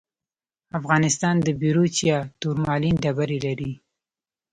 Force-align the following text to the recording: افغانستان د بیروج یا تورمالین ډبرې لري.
افغانستان 0.79 1.35
د 1.43 1.47
بیروج 1.61 1.93
یا 2.09 2.19
تورمالین 2.41 2.95
ډبرې 3.03 3.39
لري. 3.45 3.71